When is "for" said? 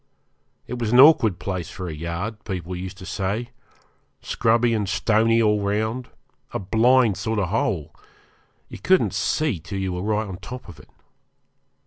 1.69-1.87